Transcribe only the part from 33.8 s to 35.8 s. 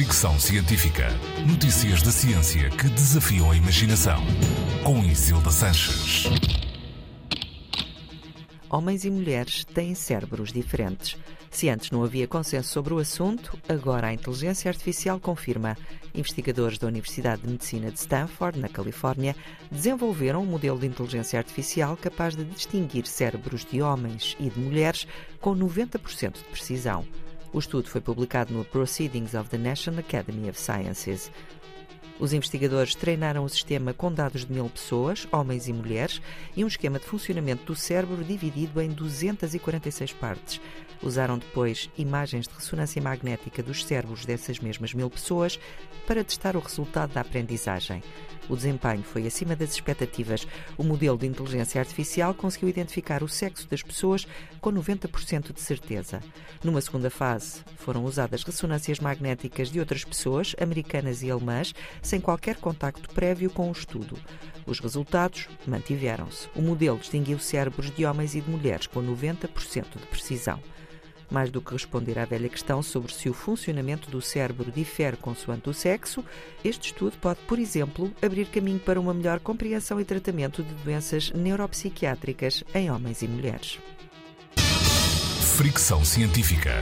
com dados de mil pessoas, homens e